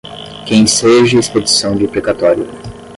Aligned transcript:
que 0.47 0.55
enseje 0.55 1.15
expedição 1.19 1.75
de 1.75 1.87
precatório 1.87 2.47